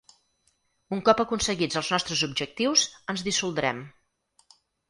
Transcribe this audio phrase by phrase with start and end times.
[0.97, 3.87] Un cop aconseguits els nostres objectius, ens dissoldrem.